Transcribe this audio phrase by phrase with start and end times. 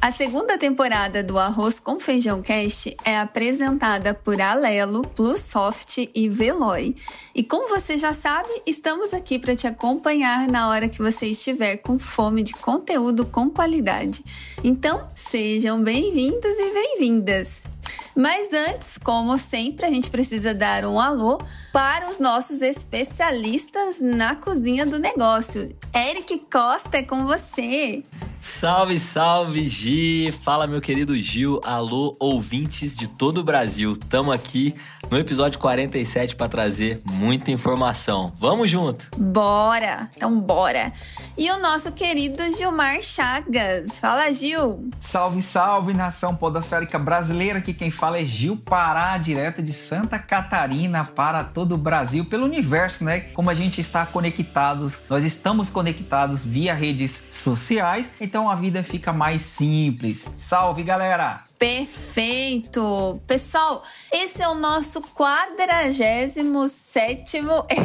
[0.00, 6.94] A segunda temporada do Arroz com Feijão Cast é apresentada por Alelo, Plusoft e Veloy.
[7.34, 11.78] E como você já sabe, estamos aqui para te acompanhar na hora que você estiver
[11.78, 14.24] com fome de conteúdo com qualidade.
[14.62, 17.77] Então, sejam bem-vindos e bem-vindas!
[18.16, 21.38] Mas antes, como sempre, a gente precisa dar um alô
[21.72, 25.74] para os nossos especialistas na cozinha do negócio.
[25.94, 28.02] Eric Costa, é com você.
[28.40, 30.32] Salve, salve, Gi!
[30.42, 31.60] Fala, meu querido Gil.
[31.64, 33.96] Alô, ouvintes de todo o Brasil.
[33.96, 34.74] Tamo aqui
[35.10, 38.32] no episódio 47 para trazer muita informação.
[38.38, 39.08] Vamos junto!
[39.16, 40.10] Bora!
[40.16, 40.92] Então, bora!
[41.36, 43.98] E o nosso querido Gilmar Chagas.
[43.98, 44.88] Fala, Gil!
[45.00, 47.58] Salve, salve, nação podosférica brasileira.
[47.58, 52.44] Aqui quem fala é Gil Pará, direto de Santa Catarina para todo o Brasil, pelo
[52.44, 53.20] universo, né?
[53.20, 57.88] Como a gente está conectados, nós estamos conectados via redes sociais
[58.20, 60.34] então a vida fica mais simples.
[60.36, 61.47] Salve, galera!
[61.58, 63.20] Perfeito!
[63.26, 63.82] Pessoal,
[64.12, 66.38] esse é o nosso 47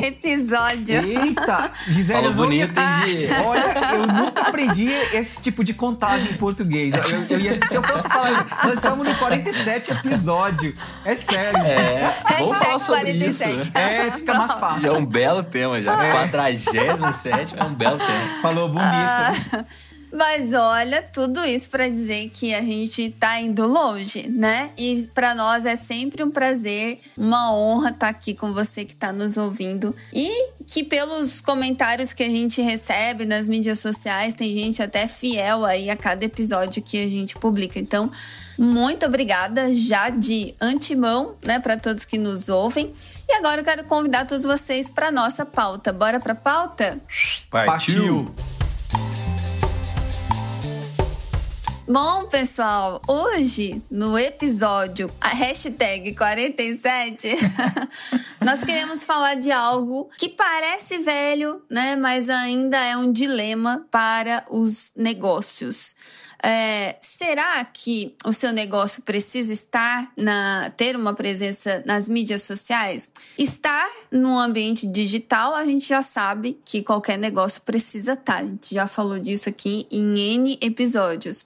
[0.03, 1.03] episódio.
[1.03, 1.71] Eita!
[1.87, 2.71] Gisele, Fala bonito,
[3.43, 6.93] Olha, eu nunca aprendi esse tipo de contagem em português.
[6.93, 7.01] Eu,
[7.31, 10.77] eu ia, se eu fosse falar, nós estamos no 47 episódio.
[11.03, 11.63] É sério.
[11.63, 13.59] É, vamos falar sobre 47.
[13.59, 13.71] isso.
[13.73, 14.07] Né?
[14.07, 14.87] É, fica mais fácil.
[14.87, 16.03] É um belo tema já.
[16.03, 16.11] É.
[16.11, 18.39] 47 é um belo tema.
[18.39, 18.85] Falou bonito.
[18.85, 19.65] Ah.
[20.13, 24.69] Mas olha, tudo isso para dizer que a gente tá indo longe, né?
[24.77, 28.93] E para nós é sempre um prazer, uma honra estar tá aqui com você que
[28.93, 34.53] está nos ouvindo e que pelos comentários que a gente recebe nas mídias sociais, tem
[34.53, 37.79] gente até fiel aí a cada episódio que a gente publica.
[37.79, 38.11] Então,
[38.55, 42.93] muito obrigada já de antemão, né, para todos que nos ouvem.
[43.27, 45.91] E agora eu quero convidar todos vocês para nossa pauta.
[45.91, 46.99] Bora para pauta?
[47.49, 48.35] Partiu.
[51.93, 57.37] Bom, pessoal, hoje no episódio a hashtag 47,
[58.41, 61.95] nós queremos falar de algo que parece velho, né?
[61.95, 65.93] Mas ainda é um dilema para os negócios.
[66.45, 73.09] É, será que o seu negócio precisa estar na ter uma presença nas mídias sociais?
[73.37, 78.41] Estar no ambiente digital, a gente já sabe que qualquer negócio precisa estar.
[78.41, 81.45] A gente já falou disso aqui em N episódios.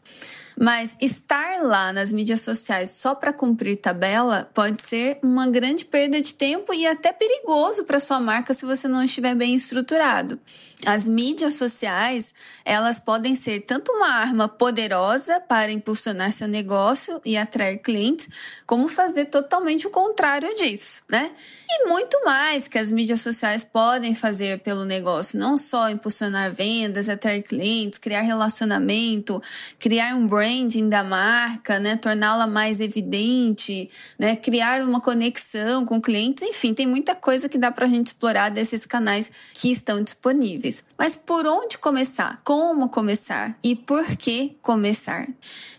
[0.60, 6.20] Mas estar lá nas mídias sociais só para cumprir tabela pode ser uma grande perda
[6.20, 10.40] de tempo e até perigoso para sua marca se você não estiver bem estruturado.
[10.86, 12.34] As mídias sociais,
[12.66, 18.28] elas podem ser tanto uma arma poderosa para impulsionar seu negócio e atrair clientes,
[18.66, 21.32] como fazer totalmente o contrário disso, né?
[21.70, 27.10] E muito mais que as mídias sociais podem fazer pelo negócio, não só impulsionar vendas,
[27.10, 29.42] atrair clientes, criar relacionamento,
[29.80, 36.00] criar um brand branding da marca, né, torná-la mais evidente, né, criar uma conexão com
[36.00, 40.02] clientes, enfim, tem muita coisa que dá para a gente explorar desses canais que estão
[40.02, 40.86] disponíveis.
[40.98, 42.40] Mas por onde começar?
[42.46, 43.58] Como começar?
[43.62, 45.28] E por que começar?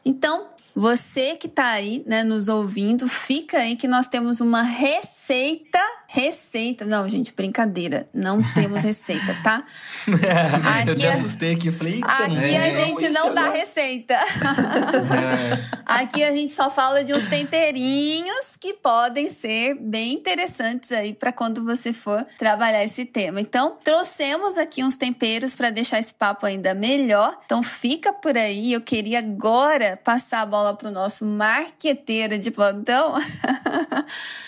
[0.05, 5.81] Então, você que está aí, né, nos ouvindo, fica aí que nós temos uma receita.
[6.11, 6.85] Receita.
[6.85, 8.09] Não, gente, brincadeira.
[8.15, 9.63] Não temos receita, tá?
[10.81, 11.71] Aqui, eu te assustei aqui.
[11.71, 14.15] Falei, aqui é, a gente não dá receita.
[14.15, 15.79] É.
[15.85, 21.33] Aqui a gente só fala de uns temperinhos que podem ser bem interessantes aí para
[21.33, 23.41] quando você for trabalhar esse tema.
[23.41, 27.39] Então, trouxemos aqui uns temperos para deixar esse papo ainda melhor.
[27.45, 28.73] Então, fica por aí.
[28.73, 33.15] Eu queria agora passar a bola bola pro nosso marqueteiro de plantão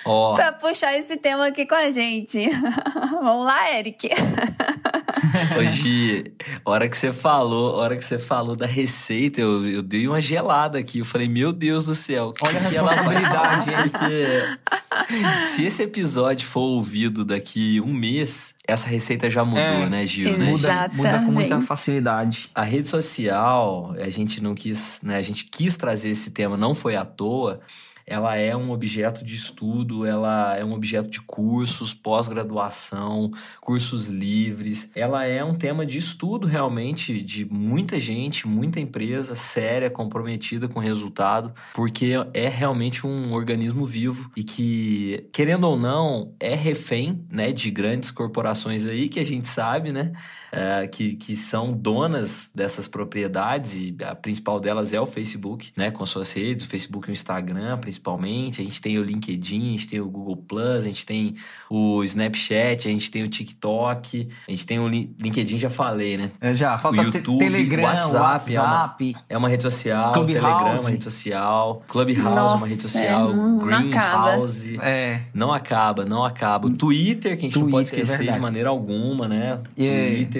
[0.05, 0.35] oh.
[0.35, 2.49] para puxar esse tema aqui com a gente.
[3.23, 4.08] Vamos lá, Eric.
[5.58, 6.32] Hoje,
[6.64, 10.79] hora que você falou, hora que você falou da receita, eu, eu dei uma gelada
[10.79, 11.00] aqui.
[11.00, 17.25] Eu falei, meu Deus do céu, olha a responsabilidade, Porque se esse episódio for ouvido
[17.25, 20.38] daqui um mês, essa receita já mudou, é, né, Gil?
[20.38, 20.47] Né?
[20.47, 22.49] Muda, muda com muita facilidade.
[22.55, 25.17] A rede social, a gente não quis, né?
[25.17, 27.61] A gente quis trazer esse tema, não foi à toa.
[28.06, 33.31] Ela é um objeto de estudo, ela é um objeto de cursos, pós-graduação,
[33.61, 34.91] cursos livres.
[34.94, 40.81] Ela é um tema de estudo realmente de muita gente, muita empresa séria, comprometida com
[40.81, 47.52] resultado, porque é realmente um organismo vivo e que, querendo ou não, é refém, né,
[47.52, 50.12] de grandes corporações aí que a gente sabe, né?
[50.52, 55.91] É, que, que são donas dessas propriedades e a principal delas é o Facebook, né,
[55.91, 58.61] com suas redes, o Facebook e o Instagram principalmente.
[58.61, 61.35] A gente tem o LinkedIn, a gente tem o Google Plus, a gente tem
[61.69, 66.31] o Snapchat, a gente tem o TikTok, a gente tem o LinkedIn, já falei, né?
[66.41, 69.05] É, já, falta o YouTube, Telegram, WhatsApp, WhatsApp.
[69.05, 70.41] É, uma, é uma rede social, Clubhouse.
[70.41, 74.31] Telegram é uma rede social, Clubhouse é Nossa, uma rede é, social, não- não acaba.
[74.31, 74.79] Greenhouse.
[74.82, 75.20] É.
[75.32, 76.67] Não acaba, não acaba.
[76.67, 79.61] O Twitter, que a gente não pode Twitter, é esquecer de maneira alguma, né?
[79.76, 80.08] É.
[80.08, 80.39] Twitter.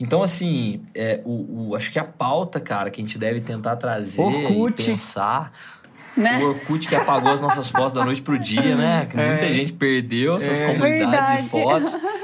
[0.00, 3.76] Então, assim, é, o, o- acho que a pauta, cara, que a gente deve tentar
[3.76, 4.82] trazer Orkut.
[4.82, 5.52] e pensar.
[6.16, 6.38] Né?
[6.42, 9.06] O Orkut que apagou as nossas fotos da noite pro dia, né?
[9.10, 9.50] Que muita É.
[9.50, 10.66] gente perdeu suas É.
[10.66, 11.46] comunidades Verdade.
[11.46, 11.96] e fotos.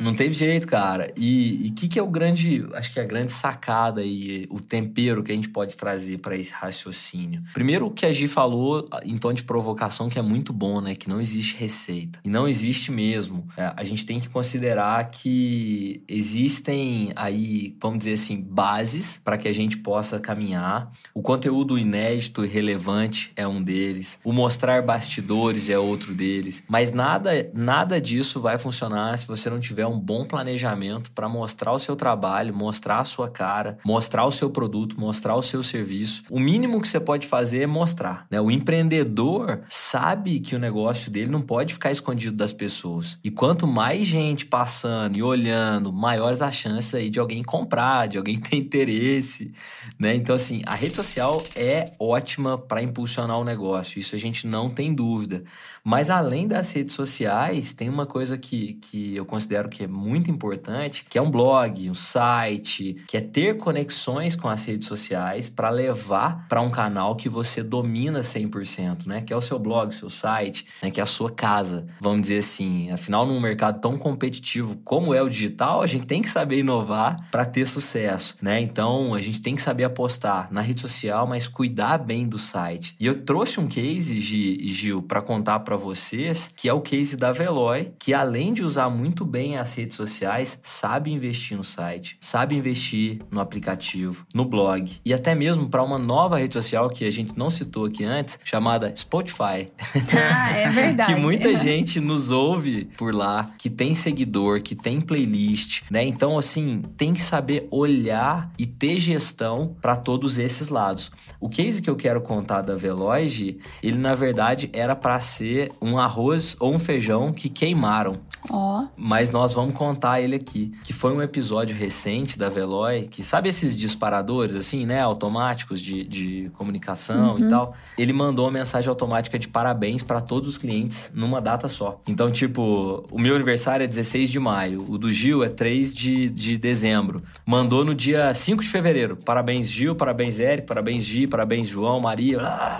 [0.00, 1.12] Não teve jeito, cara.
[1.14, 4.58] E o que, que é o grande, acho que é a grande sacada e o
[4.58, 7.42] tempero que a gente pode trazer para esse raciocínio?
[7.52, 10.94] Primeiro, o que a Gi falou em tom de provocação, que é muito bom, né?
[10.94, 12.18] Que não existe receita.
[12.24, 13.46] E não existe mesmo.
[13.56, 19.48] É, a gente tem que considerar que existem aí, vamos dizer assim, bases para que
[19.48, 20.90] a gente possa caminhar.
[21.14, 24.18] O conteúdo inédito e relevante é um deles.
[24.24, 26.62] O mostrar bastidores é outro deles.
[26.68, 31.72] Mas nada, nada disso vai funcionar se você não tiver um bom planejamento para mostrar
[31.72, 36.22] o seu trabalho, mostrar a sua cara, mostrar o seu produto, mostrar o seu serviço.
[36.30, 38.26] O mínimo que você pode fazer é mostrar.
[38.30, 38.40] Né?
[38.40, 43.18] O empreendedor sabe que o negócio dele não pode ficar escondido das pessoas.
[43.22, 48.18] E quanto mais gente passando e olhando, maiores as chances aí de alguém comprar, de
[48.18, 49.52] alguém ter interesse.
[49.98, 50.14] Né?
[50.14, 53.98] Então, assim, a rede social é ótima para impulsionar o negócio.
[53.98, 55.42] Isso a gente não tem dúvida.
[55.82, 60.30] Mas além das redes sociais, tem uma coisa que, que eu considero que é muito
[60.30, 65.48] importante, que é um blog, um site, que é ter conexões com as redes sociais
[65.48, 69.20] para levar para um canal que você domina 100%, né?
[69.22, 70.90] Que é o seu blog, seu site, né?
[70.90, 71.86] que é a sua casa.
[72.00, 76.20] Vamos dizer assim, afinal num mercado tão competitivo como é o digital, a gente tem
[76.22, 78.60] que saber inovar para ter sucesso, né?
[78.60, 82.94] Então, a gente tem que saber apostar na rede social, mas cuidar bem do site.
[82.98, 87.16] E eu trouxe um case, Gi- Gil, para contar para vocês, que é o case
[87.16, 92.16] da Veloy, que além de usar muito bem as redes sociais, sabe investir no site,
[92.20, 97.04] sabe investir no aplicativo, no blog e até mesmo para uma nova rede social que
[97.04, 99.70] a gente não citou aqui antes, chamada Spotify.
[100.12, 101.14] Ah, é verdade.
[101.14, 106.04] Que muita gente nos ouve por lá, que tem seguidor, que tem playlist, né?
[106.04, 111.10] Então, assim, tem que saber olhar e ter gestão para todos esses lados.
[111.40, 115.98] O case que eu quero contar da Veloge, ele na verdade era para ser um
[115.98, 118.20] arroz ou um feijão que queimaram.
[118.48, 123.22] Ó, Mas nós vamos contar ele aqui, que foi um episódio recente da Veloy, que
[123.22, 127.74] sabe esses disparadores, assim, né, automáticos de, de comunicação e tal?
[127.98, 132.00] Ele mandou uma mensagem automática de parabéns para todos os clientes numa data só.
[132.08, 136.30] Então, tipo, o meu aniversário é 16 de maio, o do Gil é 3 de,
[136.30, 137.22] de dezembro.
[137.44, 139.16] Mandou no dia 5 de fevereiro.
[139.16, 142.38] Parabéns, Gil, parabéns, Eric, parabéns, Gi, parabéns, João, Maria,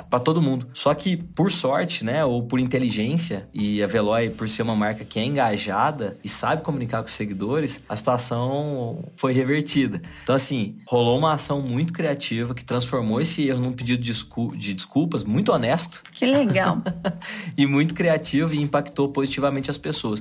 [0.08, 0.66] para todo mundo.
[0.72, 5.04] Só que, por sorte, né, ou por inteligência, e a Veloy, por ser uma marca
[5.04, 10.00] que é engajada e sabe comunicar com os seguidores, a situação foi revertida.
[10.22, 14.54] Então, assim, rolou uma ação muito criativa que transformou esse erro num pedido de, descul-
[14.56, 16.78] de desculpas muito honesto que legal.
[17.56, 20.20] e muito criativo e impactou positivamente as pessoas.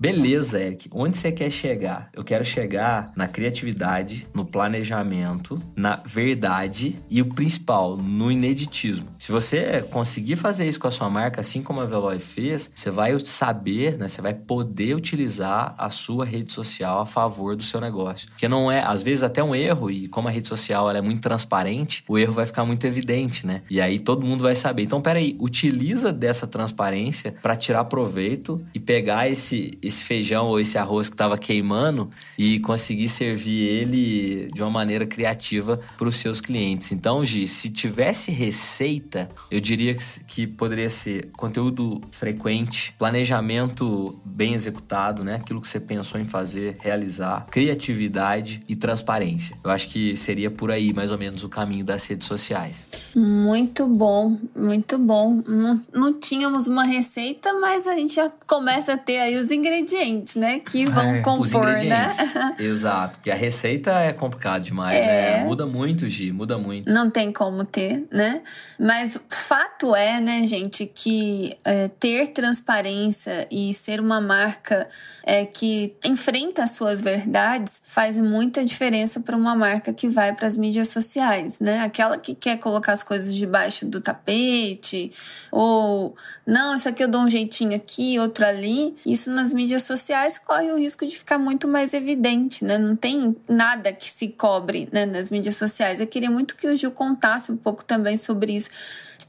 [0.00, 0.88] Beleza, Eric.
[0.92, 2.08] Onde você quer chegar?
[2.12, 9.08] Eu quero chegar na criatividade, no planejamento, na verdade e o principal, no ineditismo.
[9.18, 12.90] Se você conseguir fazer isso com a sua marca, assim como a Veloy fez, você
[12.90, 14.06] vai saber, né?
[14.06, 18.28] Você vai poder utilizar a sua rede social a favor do seu negócio.
[18.28, 21.20] Porque não é, às vezes, até um erro, e como a rede social é muito
[21.20, 23.62] transparente, o erro vai ficar muito evidente, né?
[23.68, 24.84] E aí todo mundo vai saber.
[24.84, 30.78] Então, peraí, utiliza dessa transparência para tirar proveito e pegar esse, esse feijão ou esse
[30.78, 36.40] arroz que estava queimando e conseguir servir ele de uma maneira criativa para os seus
[36.40, 36.92] clientes.
[36.92, 45.24] Então, Gi, se tivesse receita, eu diria que, poderia ser conteúdo frequente, planejamento bem executado,
[45.24, 45.36] né?
[45.36, 49.56] Aquilo que você pensou em fazer, realizar, criatividade e transparência.
[49.64, 52.86] Eu acho que seria por aí mais ou menos o caminho das redes sociais.
[53.16, 55.42] Muito bom, muito bom.
[55.46, 59.77] Não, não tínhamos uma receita, mas a gente já começa a ter aí os ingredientes
[59.78, 60.58] ingredientes, né?
[60.60, 62.08] Que vão é, compor, né?
[62.58, 63.14] Exato.
[63.14, 65.38] Porque a receita é complicado demais, é.
[65.40, 65.44] né?
[65.44, 66.92] Muda muito, Gi, muda muito.
[66.92, 68.42] Não tem como ter, né?
[68.78, 74.88] Mas fato é, né, gente, que é, ter transparência e ser uma marca
[75.24, 80.46] é, que enfrenta as suas verdades faz muita diferença para uma marca que vai para
[80.46, 81.80] as mídias sociais, né?
[81.80, 85.12] Aquela que quer colocar as coisas debaixo do tapete
[85.52, 86.16] ou
[86.48, 88.96] não, isso aqui eu dou um jeitinho aqui, outro ali.
[89.04, 92.78] Isso nas mídias sociais corre o risco de ficar muito mais evidente, né?
[92.78, 96.00] Não tem nada que se cobre né, nas mídias sociais.
[96.00, 98.70] Eu queria muito que o Gil contasse um pouco também sobre isso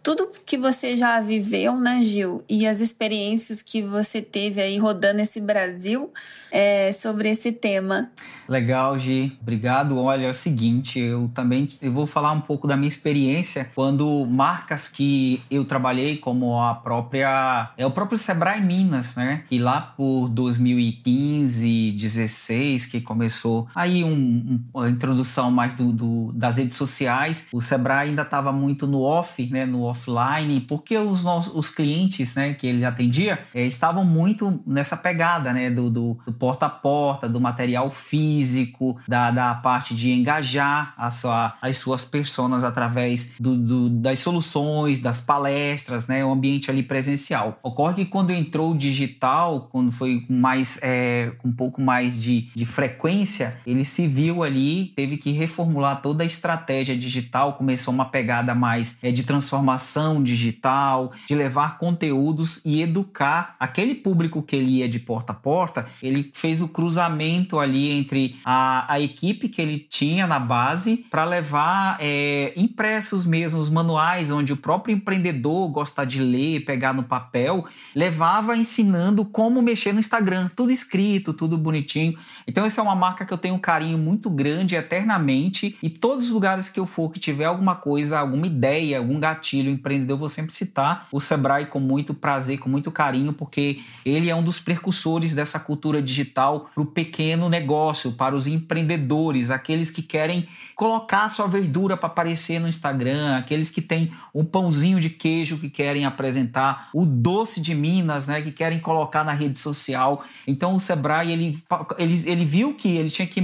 [0.01, 5.19] tudo que você já viveu, né, Gil, e as experiências que você teve aí rodando
[5.19, 6.11] esse Brasil
[6.51, 8.11] é, sobre esse tema.
[8.49, 9.37] Legal, Gi.
[9.39, 9.99] Obrigado.
[9.99, 14.25] Olha, é o seguinte, eu também eu vou falar um pouco da minha experiência quando
[14.25, 17.69] marcas que eu trabalhei, como a própria.
[17.77, 19.43] É o próprio Sebrae Minas, né?
[19.51, 26.31] E lá por 2015, 16, que começou aí um, um, a introdução mais do, do,
[26.33, 29.67] das redes sociais, o Sebrae ainda estava muito no off, né?
[29.67, 34.97] No offline, porque os, nossos, os clientes, né, que ele atendia, é, estavam muito nessa
[34.97, 35.69] pegada, né?
[35.69, 40.93] Do, do, do porta a porta, do material físico físico, da, da parte de engajar
[40.97, 46.71] a sua, as suas personas através do, do, das soluções, das palestras, né, o ambiente
[46.71, 47.59] ali presencial.
[47.61, 52.65] Ocorre que quando entrou o digital, quando foi mais, é, um pouco mais de, de
[52.65, 58.55] frequência, ele se viu ali, teve que reformular toda a estratégia digital, começou uma pegada
[58.55, 64.89] mais é, de transformação digital, de levar conteúdos e educar aquele público que ele ia
[64.89, 69.79] de porta a porta, ele fez o cruzamento ali entre a, a equipe que ele
[69.79, 76.05] tinha na base para levar é, impressos mesmo, os manuais, onde o próprio empreendedor gosta
[76.05, 82.17] de ler, pegar no papel, levava ensinando como mexer no Instagram, tudo escrito, tudo bonitinho.
[82.47, 86.25] Então, essa é uma marca que eu tenho um carinho muito grande eternamente e todos
[86.25, 90.19] os lugares que eu for que tiver alguma coisa, alguma ideia, algum gatilho empreendedor, eu
[90.19, 94.43] vou sempre citar o Sebrae com muito prazer, com muito carinho, porque ele é um
[94.43, 100.45] dos precursores dessa cultura digital para o pequeno negócio, para os empreendedores, aqueles que querem
[100.75, 105.69] colocar sua verdura para aparecer no Instagram, aqueles que têm um pãozinho de queijo que
[105.69, 110.23] querem apresentar, o doce de Minas, né, que querem colocar na rede social.
[110.45, 111.63] Então o Sebrae ele,
[111.97, 113.41] ele, ele viu que ele tinha que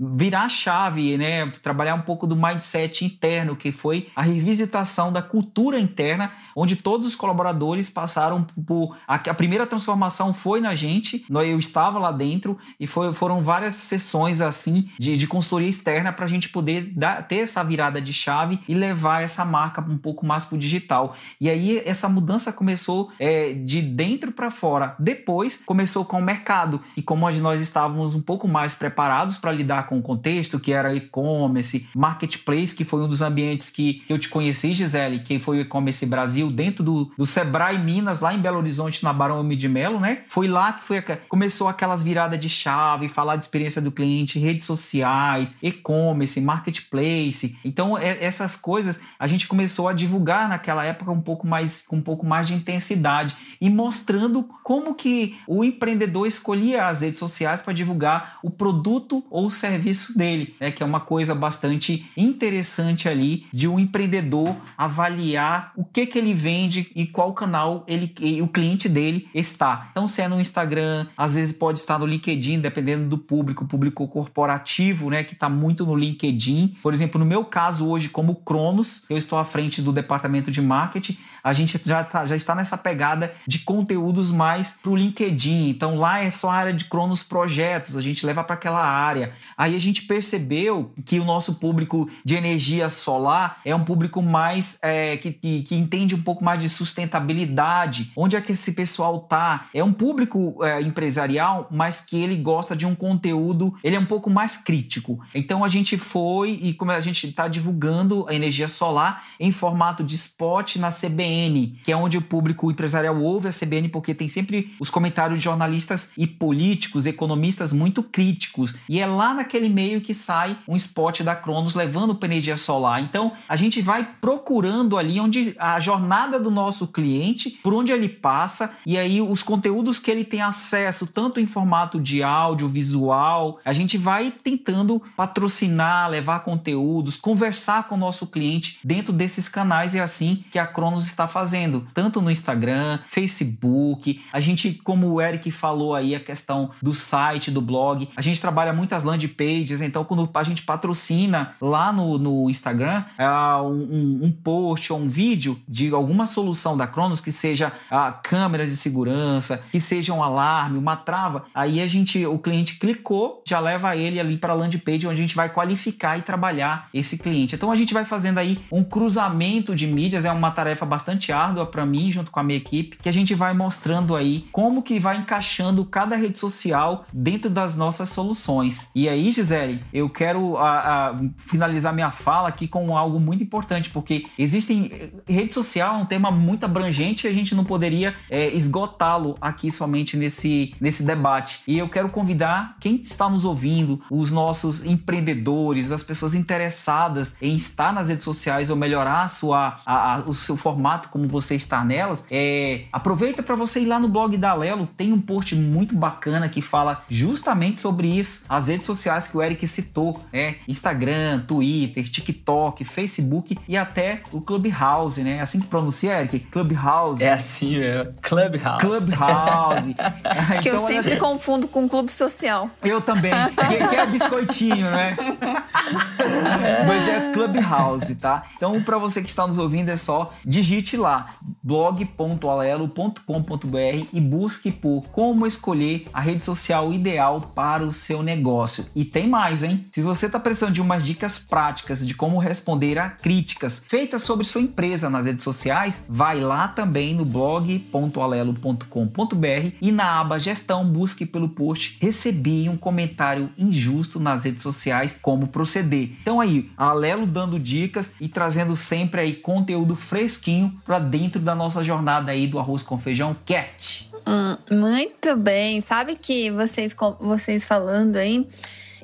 [0.00, 5.20] virar a chave, né, trabalhar um pouco do mindset interno, que foi a revisitação da
[5.20, 11.26] cultura interna, onde todos os colaboradores passaram por a, a primeira transformação foi na gente,
[11.30, 16.24] eu estava lá dentro e foi, foram várias sessões assim de, de consultoria externa para
[16.24, 20.26] a gente poder dar, ter essa virada de chave e levar essa marca um pouco
[20.26, 21.16] mais para o digital.
[21.40, 24.94] E aí essa mudança começou é, de dentro para fora.
[24.98, 29.86] Depois começou com o mercado e como nós estávamos um pouco mais preparados para lidar
[29.86, 34.28] com o contexto, que era e-commerce, marketplace, que foi um dos ambientes que, eu te
[34.28, 38.58] conheci, Gisele, que foi o e-commerce Brasil dentro do, do Sebrae Minas, lá em Belo
[38.58, 40.22] Horizonte, na Barão de Melo, né?
[40.28, 44.64] Foi lá que foi, começou aquelas viradas de chave, falar de experiência do cliente redes
[44.66, 47.58] sociais, e-commerce, marketplace.
[47.64, 51.96] Então, é, essas coisas a gente começou a divulgar naquela época um pouco mais, com
[51.96, 57.62] um pouco mais de intensidade e mostrando como que o empreendedor escolhia as redes sociais
[57.62, 60.70] para divulgar o produto ou o serviço dele, né?
[60.70, 66.34] que é uma coisa bastante interessante ali de um empreendedor avaliar o que que ele
[66.34, 69.88] vende e qual canal ele o cliente dele está.
[69.90, 74.08] Então, se é no Instagram, às vezes pode estar no LinkedIn, dependendo do público, público
[74.08, 76.76] corporativo, né, que está muito no LinkedIn.
[76.82, 80.62] Por exemplo, no meu caso hoje, como Cronos, eu estou à frente do departamento de
[80.62, 85.68] marketing, a gente já, tá, já está nessa pegada de conteúdos mais para o LinkedIn.
[85.68, 89.34] Então lá é só a área de Cronos Projetos, a gente leva para aquela área.
[89.54, 94.78] Aí a gente percebeu que o nosso público de energia solar é um público mais
[94.80, 98.10] é, que, que, que, entende um pouco mais de sustentabilidade.
[98.16, 99.66] Onde é que esse pessoal tá?
[99.74, 104.06] É um público é, empresarial, mas que ele gosta de um conteúdo, ele é um
[104.06, 105.20] pouco mais crítico.
[105.34, 110.02] Então a gente foi e como a gente está divulgando a energia solar em formato
[110.02, 114.14] de spot na CBN CBN, que é onde o público empresarial ouve a CBN porque
[114.14, 118.76] tem sempre os comentários de jornalistas e políticos, economistas muito críticos.
[118.88, 123.02] E é lá naquele meio que sai um spot da Cronos levando para energia solar.
[123.02, 128.08] Então, a gente vai procurando ali onde a jornada do nosso cliente, por onde ele
[128.08, 133.58] passa, e aí os conteúdos que ele tem acesso, tanto em formato de áudio, visual,
[133.64, 139.94] a gente vai tentando patrocinar, levar conteúdos, conversar com o nosso cliente dentro desses canais.
[139.94, 144.22] E é assim que a Cronos está está fazendo, tanto no Instagram, Facebook.
[144.32, 148.40] A gente, como o Eric falou aí, a questão do site, do blog, a gente
[148.40, 153.26] trabalha muitas landing pages, então quando a gente patrocina lá no, no Instagram é,
[153.62, 158.68] um, um post ou um vídeo de alguma solução da Cronos, que seja a câmeras
[158.68, 163.58] de segurança, que seja um alarme, uma trava, aí a gente, o cliente clicou, já
[163.58, 167.18] leva ele ali para a landing page onde a gente vai qualificar e trabalhar esse
[167.18, 167.54] cliente.
[167.54, 171.66] Então a gente vai fazendo aí um cruzamento de mídias, é uma tarefa bastante árdua
[171.66, 174.98] para mim junto com a minha equipe, que a gente vai mostrando aí como que
[174.98, 178.90] vai encaixando cada rede social dentro das nossas soluções.
[178.94, 183.90] E aí, Gisele, eu quero a, a, finalizar minha fala aqui com algo muito importante,
[183.90, 188.48] porque existem rede social é um tema muito abrangente e a gente não poderia é,
[188.48, 191.60] esgotá-lo aqui somente nesse, nesse debate.
[191.66, 197.56] E eu quero convidar quem está nos ouvindo, os nossos empreendedores, as pessoas interessadas em
[197.56, 201.84] estar nas redes sociais ou melhorar a sua, a, o seu formato como você está
[201.84, 205.94] nelas, é, aproveita para você ir lá no blog da Lelo, tem um post muito
[205.94, 211.40] bacana que fala justamente sobre isso, as redes sociais que o Eric citou, é Instagram,
[211.46, 215.36] Twitter, TikTok, Facebook e até o Clubhouse, né?
[215.36, 216.40] É assim que pronuncia, Eric?
[216.40, 217.22] Clubhouse.
[217.22, 218.80] É assim mesmo, Clubhouse.
[218.80, 219.94] Clubhouse.
[220.62, 222.70] que então, eu sempre assim, confundo com clube social.
[222.82, 225.16] Eu também, que, que é biscoitinho, né?
[226.86, 228.44] Mas é Clubhouse, tá?
[228.56, 235.04] Então, para você que está nos ouvindo, é só digite lá blog.alelo.com.br e busque por
[235.10, 238.84] como escolher a rede social ideal para o seu negócio.
[238.94, 239.86] E tem mais, hein?
[239.92, 244.44] Se você está precisando de umas dicas práticas de como responder a críticas feitas sobre
[244.44, 251.24] sua empresa nas redes sociais, vai lá também no blog.alelo.com.br e na aba gestão busque
[251.24, 256.10] pelo post recebi um comentário injusto nas redes sociais, como proceder.
[256.20, 261.82] Então aí, Alelo dando dicas e trazendo sempre aí conteúdo fresquinho para dentro da nossa
[261.82, 264.10] jornada aí do arroz com feijão cat.
[264.26, 265.80] Hum, muito bem.
[265.80, 268.46] Sabe que vocês, vocês falando aí,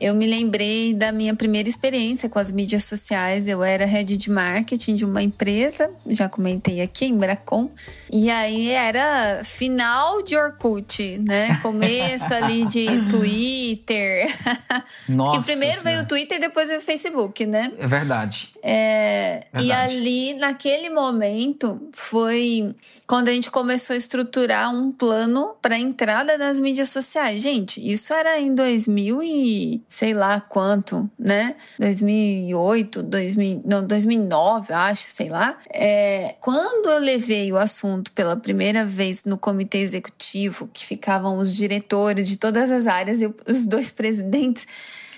[0.00, 3.46] eu me lembrei da minha primeira experiência com as mídias sociais.
[3.46, 7.70] Eu era head de marketing de uma empresa, já comentei aqui, em Bracon.
[8.10, 11.58] E aí era final de Orkut, né?
[11.60, 14.34] Começo ali de Twitter.
[15.06, 15.36] Nossa.
[15.36, 17.70] Porque primeiro veio o Twitter e depois veio o Facebook, né?
[17.78, 18.48] É verdade.
[18.62, 19.66] É, verdade.
[19.66, 22.74] E ali, naquele momento, foi
[23.06, 27.42] quando a gente começou a estruturar um plano para entrada nas mídias sociais.
[27.42, 31.56] Gente, isso era em 2000 e sei lá quanto, né?
[31.80, 35.58] 2008, 2000, não, 2009, acho, sei lá.
[35.68, 41.56] É, quando eu levei o assunto pela primeira vez no comitê executivo, que ficavam os
[41.56, 44.64] diretores de todas as áreas e os dois presidentes,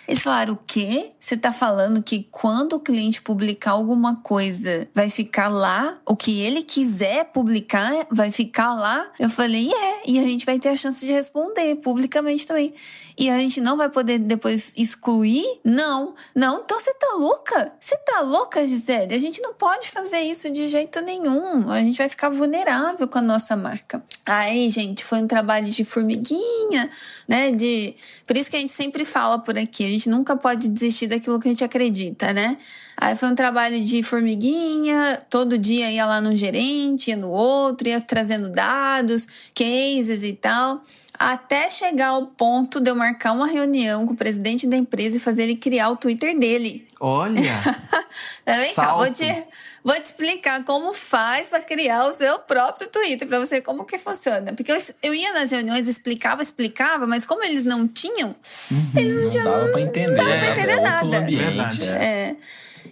[0.06, 1.08] eles falaram: o quê?
[1.18, 5.98] Você tá falando que quando o cliente publicar alguma coisa, vai ficar lá?
[6.04, 9.10] O que ele quiser publicar vai ficar lá?
[9.18, 10.02] Eu falei: é.
[10.06, 12.74] E a gente vai ter a chance de responder publicamente também.
[13.16, 15.44] E a gente não vai poder depois excluir?
[15.64, 16.14] Não.
[16.34, 17.72] Não, então você tá louca?
[17.78, 19.14] Você tá louca, Gisele?
[19.14, 21.70] A gente não pode fazer isso de jeito nenhum.
[21.70, 24.02] A gente vai ficar vulnerável com a nossa marca.
[24.24, 26.90] Aí, gente, foi um trabalho de formiguinha,
[27.28, 27.50] né?
[27.52, 27.94] De...
[28.26, 31.48] Por isso que a gente sempre fala por aqui gente nunca pode desistir daquilo que
[31.48, 32.58] a gente acredita, né?
[32.96, 37.88] Aí foi um trabalho de formiguinha, todo dia ia lá no gerente, ia no outro,
[37.88, 40.82] ia trazendo dados, cases e tal,
[41.18, 45.20] até chegar ao ponto de eu marcar uma reunião com o presidente da empresa e
[45.20, 46.86] fazer ele criar o Twitter dele.
[47.04, 47.50] Olha!
[48.46, 48.72] tá bem?
[48.94, 49.44] Vou te,
[49.82, 53.98] vou te explicar como faz para criar o seu próprio Twitter, para você como que
[53.98, 54.52] funciona.
[54.52, 58.36] Porque eu, eu ia nas reuniões, explicava, explicava, mas como eles não tinham,
[58.70, 59.44] uhum, eles não, não tinham.
[59.50, 61.18] Dava pra entender, não dava pra entender é, nada.
[61.18, 62.04] Ambiente, é.
[62.04, 62.36] é.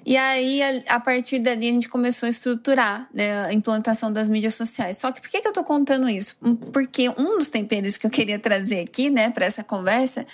[0.04, 4.28] E aí, a, a, partir dali, a gente começou a estruturar né, a implantação das
[4.28, 4.96] mídias sociais.
[4.96, 6.36] Só que por que, que eu tô contando isso?
[6.72, 10.26] Porque um dos temperos que eu queria trazer aqui, né, para essa conversa,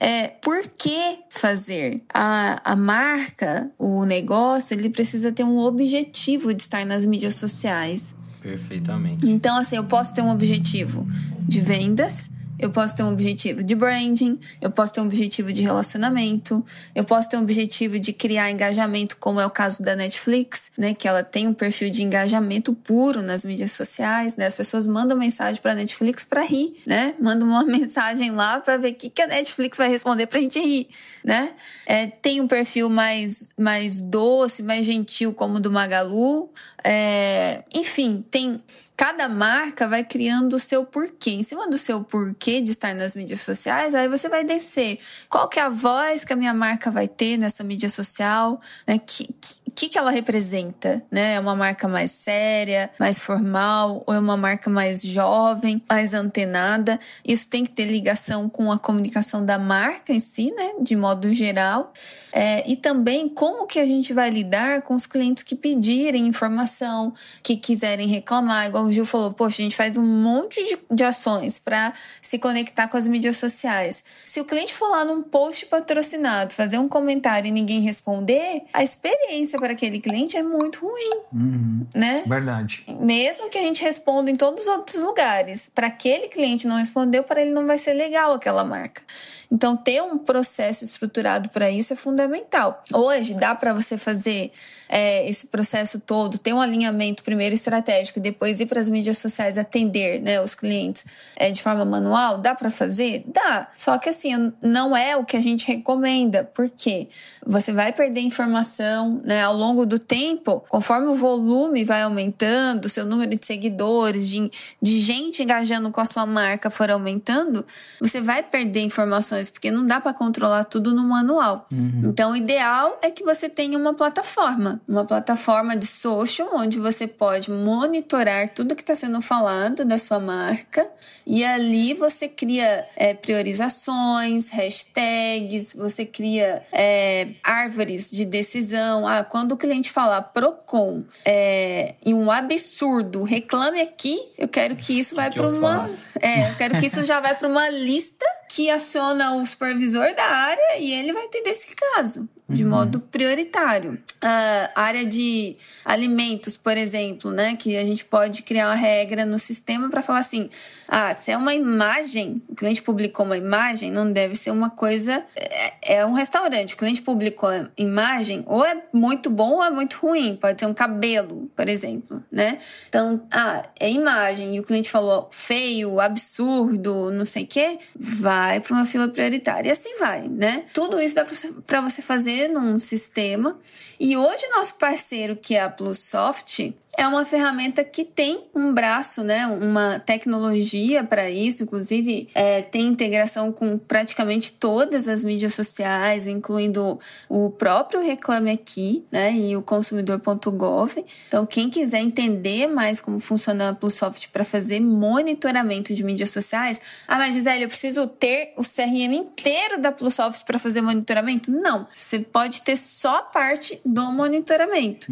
[0.00, 2.00] é por que fazer?
[2.12, 8.14] A, a marca, o negócio, ele precisa ter um objetivo de estar nas mídias sociais.
[8.40, 9.28] Perfeitamente.
[9.28, 11.04] Então, assim, eu posso ter um objetivo
[11.42, 15.62] de vendas, eu posso ter um objetivo de branding, eu posso ter um objetivo de
[15.62, 20.70] relacionamento, eu posso ter um objetivo de criar engajamento, como é o caso da Netflix,
[20.76, 24.46] né, que ela tem um perfil de engajamento puro nas mídias sociais, né?
[24.46, 27.14] As pessoas mandam mensagem para Netflix para rir, né?
[27.20, 30.58] Mandam uma mensagem lá para ver o que, que a Netflix vai responder pra gente
[30.58, 30.88] rir,
[31.24, 31.52] né?
[31.86, 36.50] É, tem um perfil mais mais doce, mais gentil como o do Magalu,
[36.82, 38.62] é, enfim, tem
[38.98, 41.30] cada marca vai criando o seu porquê.
[41.30, 44.98] Em cima do seu porquê de estar nas mídias sociais, aí você vai descer.
[45.28, 48.60] Qual que é a voz que a minha marca vai ter nessa mídia social?
[48.84, 48.98] Né?
[48.98, 49.32] Que,
[49.72, 51.00] que, que ela representa?
[51.12, 51.34] Né?
[51.34, 56.98] É uma marca mais séria, mais formal, ou é uma marca mais jovem, mais antenada?
[57.24, 60.72] Isso tem que ter ligação com a comunicação da marca em si, né?
[60.80, 61.92] De modo geral.
[62.32, 67.14] É, e também como que a gente vai lidar com os clientes que pedirem informação,
[67.44, 71.04] que quiserem reclamar, igual o Gil falou, poxa, a gente faz um monte de, de
[71.04, 74.02] ações para se conectar com as mídias sociais.
[74.24, 78.82] Se o cliente for lá num post patrocinado, fazer um comentário e ninguém responder, a
[78.82, 81.86] experiência para aquele cliente é muito ruim, Uhum.
[81.94, 82.24] né?
[82.26, 82.84] Verdade.
[83.00, 87.22] Mesmo que a gente responda em todos os outros lugares, para aquele cliente não respondeu,
[87.22, 89.02] para ele não vai ser legal aquela marca.
[89.50, 92.82] Então, ter um processo estruturado para isso é fundamental.
[92.92, 94.52] Hoje, dá para você fazer
[94.88, 99.58] é, esse processo todo, ter um alinhamento primeiro estratégico, depois ir para as mídias sociais
[99.58, 101.04] atender né, os clientes
[101.36, 102.38] é, de forma manual?
[102.38, 103.24] Dá para fazer?
[103.26, 103.68] Dá.
[103.76, 106.44] Só que assim, não é o que a gente recomenda.
[106.44, 107.08] Por quê?
[107.46, 113.04] Você vai perder informação né, ao longo do tempo, conforme o volume vai aumentando, seu
[113.04, 117.64] número de seguidores, de, de gente engajando com a sua marca for aumentando,
[118.00, 121.66] você vai perder informações, porque não dá para controlar tudo no manual.
[122.08, 127.06] Então, o ideal é que você tenha uma plataforma, uma plataforma de social, onde você
[127.06, 130.86] pode monitorar tudo que está sendo falado da sua marca,
[131.26, 139.06] e ali você cria é, priorizações, hashtags, você cria é, árvores de decisão.
[139.06, 144.98] Ah, quando o cliente falar Procon é, e um absurdo, reclame aqui, eu quero que
[144.98, 145.86] isso que para eu uma.
[146.20, 148.24] É, eu quero que isso já vai para uma lista
[148.58, 153.98] que aciona o supervisor da área e ele vai atender esse caso de modo prioritário.
[154.22, 159.38] A área de alimentos, por exemplo, né, que a gente pode criar uma regra no
[159.38, 160.48] sistema para falar assim:
[160.88, 165.22] ah, se é uma imagem, o cliente publicou uma imagem, não deve ser uma coisa.
[165.36, 169.70] É, é um restaurante, o cliente publicou a imagem, ou é muito bom ou é
[169.70, 170.34] muito ruim.
[170.34, 172.58] Pode ser um cabelo, por exemplo, né?
[172.88, 178.47] Então, ah, é imagem e o cliente falou feio, absurdo, não sei o quê, vai
[178.60, 179.68] para uma fila prioritária.
[179.68, 180.64] E assim vai, né?
[180.72, 181.26] Tudo isso dá
[181.66, 183.58] para você fazer num sistema.
[184.00, 189.22] E hoje, nosso parceiro, que é a Plusoft, é uma ferramenta que tem um braço,
[189.22, 189.46] né?
[189.46, 196.98] Uma tecnologia para isso, inclusive é, tem integração com praticamente todas as mídias sociais, incluindo
[197.28, 199.32] o próprio Reclame Aqui, né?
[199.32, 201.04] E o consumidor.gov.
[201.28, 206.80] Então, quem quiser entender mais como funciona a Plusoft para fazer monitoramento de mídias sociais,
[207.06, 211.50] ah, mas Gisele, eu preciso ter o CRM inteiro da Plusoft para fazer monitoramento?
[211.50, 211.86] Não.
[211.92, 215.06] Você pode ter só a parte do monitoramento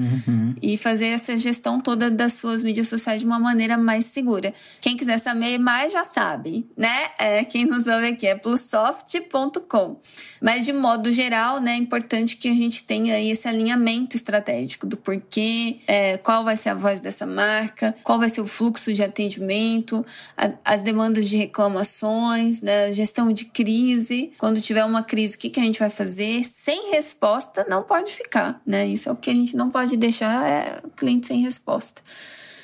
[0.62, 4.52] e fazer essa gestão toda das suas mídias sociais de uma maneira mais segura.
[4.80, 7.06] Quem quiser saber mais já sabe, né?
[7.18, 10.00] É, quem nos ouve aqui é plusoft.com.
[10.40, 14.86] Mas de modo geral, né, é importante que a gente tenha aí esse alinhamento estratégico
[14.86, 18.92] do porquê, é, qual vai ser a voz dessa marca, qual vai ser o fluxo
[18.92, 20.04] de atendimento,
[20.36, 24.32] a- as demandas de reclamações, né, gestão de crise.
[24.38, 26.44] Quando tiver uma crise, o que, que a gente vai fazer?
[26.44, 28.86] Sem resposta, não pode ficar, né?
[28.86, 32.02] Isso é o que a gente não pode deixar, é cliente sem resposta.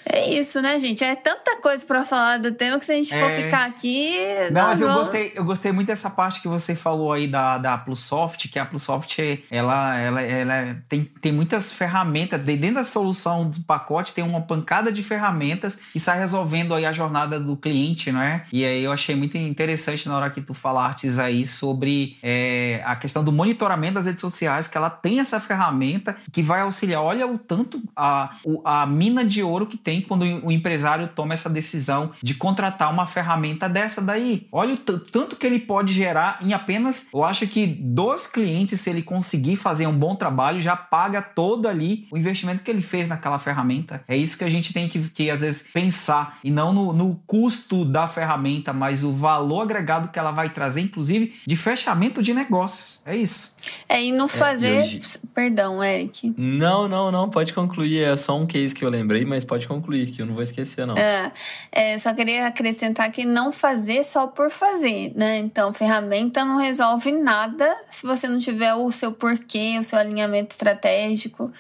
[0.05, 1.03] É isso, né, gente?
[1.05, 3.43] É tanta coisa pra falar do tema que se a gente for É.
[3.43, 4.13] ficar aqui.
[4.51, 7.59] Não, mas eu vamos- gostei, eu gostei muito dessa parte que você falou aí da,
[7.59, 9.19] da Plusoft, que a Plusoft,
[9.51, 14.41] ela, ela, ela tem, tem muitas ferramentas, de- dentro da solução do pacote tem uma
[14.41, 18.45] pancada de ferramentas que sai resolvendo aí a jornada do cliente, não é?
[18.53, 22.97] E aí eu achei muito interessante na hora que tu falastes aí sobre é, a
[22.97, 27.27] questão do monitoramento das redes sociais, que ela tem essa ferramenta que vai auxiliar, olha
[27.27, 28.31] o tanto, a,
[28.65, 33.07] a mina de ouro que tem quando o empresário toma essa decisão de contratar uma
[33.07, 34.47] ferramenta dessa daí.
[34.51, 38.91] Olha o tanto que ele pode gerar em apenas, eu acho que dos clientes, se
[38.91, 43.09] ele conseguir fazer um bom trabalho, já paga todo ali o investimento que ele fez
[43.09, 44.03] naquela ferramenta.
[44.09, 47.21] É isso que a gente tem que, que às vezes, pensar, e não no, no
[47.27, 52.33] custo da ferramenta, mas o valor agregado que ela vai trazer, inclusive, de fechamento de
[52.33, 53.03] negócios.
[53.05, 53.52] É isso.
[53.89, 54.81] É, e não fazer.
[54.81, 55.01] hoje-
[55.35, 56.35] Perdão, Eric.
[56.37, 58.03] Não, não, não, pode concluir.
[58.03, 60.87] É só um case que eu lembrei, mas pode concluir, que eu não vou esquecer,
[60.87, 60.95] não.
[60.97, 61.33] É,
[61.71, 65.39] é, só queria acrescentar que não fazer só por fazer, né?
[65.39, 70.53] Então, ferramenta não resolve nada se você não tiver o seu porquê, o seu alinhamento
[70.53, 71.51] estratégico.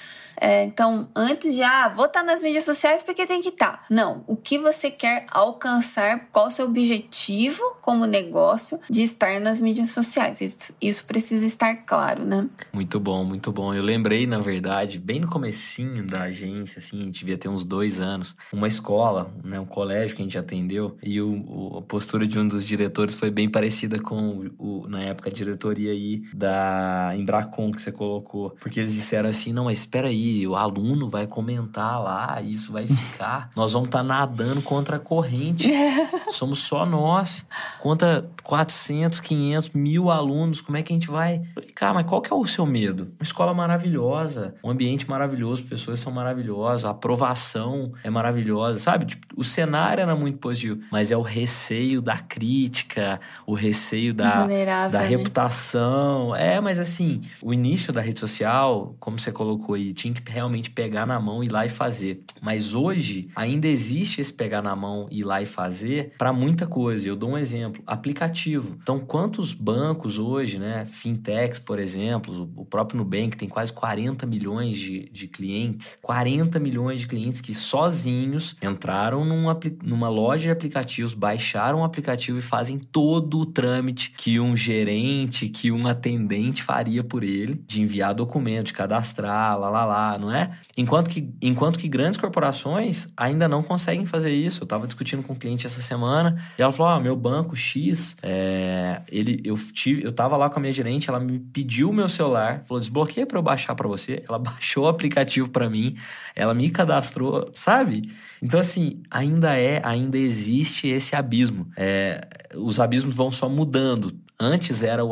[0.43, 3.87] É, então, antes de, ah, vou estar nas mídias sociais porque tem que estar.
[3.89, 9.61] Não, o que você quer alcançar, qual o seu objetivo como negócio de estar nas
[9.61, 10.41] mídias sociais.
[10.41, 12.49] Isso, isso precisa estar claro, né?
[12.73, 13.73] Muito bom, muito bom.
[13.73, 18.35] Eu lembrei, na verdade, bem no comecinho da agência, assim, devia ter uns dois anos,
[18.53, 22.39] uma escola, né, um colégio que a gente atendeu, e o, o a postura de
[22.41, 27.71] um dos diretores foi bem parecida com, o, na época, a diretoria aí da Embracon
[27.71, 28.51] que você colocou.
[28.61, 32.87] Porque eles disseram assim, não, mas espera aí, o aluno vai comentar lá, isso vai
[32.87, 33.51] ficar.
[33.57, 35.71] Nós vamos estar tá nadando contra a corrente.
[36.31, 37.47] Somos só nós.
[37.81, 41.43] Conta 400, 500, mil alunos, como é que a gente vai?
[41.55, 43.05] falei, cara, mas qual que é o seu medo?
[43.05, 49.07] Uma escola maravilhosa, um ambiente maravilhoso, professores são maravilhosos, a aprovação é maravilhosa, sabe?
[49.07, 54.47] Tipo, o cenário era muito positivo, mas é o receio da crítica, o receio da,
[54.89, 55.07] da né?
[55.07, 56.35] reputação.
[56.35, 60.71] É, mas assim, o início da rede social, como você colocou aí, tinha que realmente
[60.71, 62.23] pegar na mão, ir lá e fazer.
[62.41, 67.09] Mas hoje ainda existe esse pegar na mão, ir lá e fazer para muita coisa.
[67.09, 68.77] Eu dou um exemplo, aplicativo.
[68.83, 74.77] Então, quantos bancos hoje, né, fintechs, por exemplo, o próprio Nubank tem quase 40 milhões
[74.77, 81.15] de, de clientes, 40 milhões de clientes que sozinhos entraram numa, numa loja de aplicativos,
[81.15, 87.05] baixaram o aplicativo e fazem todo o trâmite que um gerente, que um atendente faria
[87.05, 90.53] por ele, de enviar documento, de cadastrar, lá, lá, lá, não é?
[90.77, 94.63] Enquanto que, enquanto que grandes corporações ainda não conseguem fazer isso.
[94.63, 98.17] Eu estava discutindo com um cliente essa semana e ela falou: ah, meu banco X,
[98.23, 101.93] é, ele, eu, tive, eu tava lá com a minha gerente, ela me pediu o
[101.93, 104.23] meu celular, falou: desbloqueia para eu baixar para você.
[104.29, 105.97] Ela baixou o aplicativo para mim,
[106.35, 108.11] ela me cadastrou, sabe?
[108.43, 111.69] Então, assim, ainda é, ainda existe esse abismo.
[111.77, 114.13] É, os abismos vão só mudando.
[114.43, 115.11] Antes era o,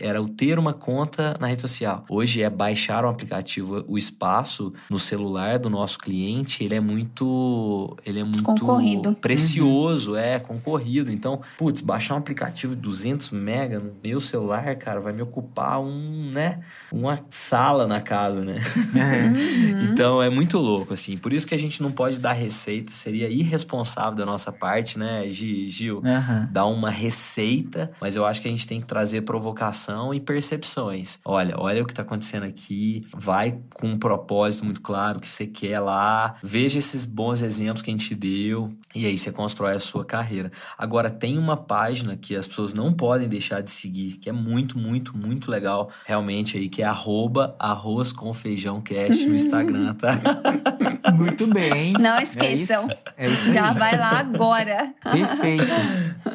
[0.00, 2.04] era o ter uma conta na rede social.
[2.08, 3.84] Hoje é baixar um aplicativo.
[3.86, 7.96] O espaço no celular do nosso cliente, ele é muito...
[8.04, 8.42] Ele é muito...
[8.42, 9.14] Concorrido.
[9.14, 10.16] Precioso, uhum.
[10.16, 11.12] é, concorrido.
[11.12, 15.80] Então, putz, baixar um aplicativo de 200 mega no meu celular, cara, vai me ocupar
[15.80, 16.58] um, né?
[16.90, 18.56] Uma sala na casa, né?
[18.56, 19.82] Uhum.
[19.92, 21.16] então, é muito louco, assim.
[21.16, 22.90] Por isso que a gente não pode dar receita.
[22.90, 25.98] Seria irresponsável da nossa parte, né, Gil?
[25.98, 26.48] Uhum.
[26.50, 27.92] Dar uma receita.
[28.00, 31.18] Mas eu acho que a gente tem que trazer provocação e percepções.
[31.24, 35.46] Olha, olha o que está acontecendo aqui, vai com um propósito muito claro que você
[35.46, 39.80] quer lá, veja esses bons exemplos que a gente deu e aí você constrói a
[39.80, 40.50] sua carreira.
[40.76, 44.78] Agora, tem uma página que as pessoas não podem deixar de seguir, que é muito,
[44.78, 50.18] muito, muito legal, realmente aí, que é arroba arroz com feijão cast no Instagram, tá?
[51.12, 51.92] muito bem.
[51.98, 52.88] Não esqueçam.
[53.16, 54.92] É isso, é isso Já vai lá agora.
[55.02, 55.72] Perfeito.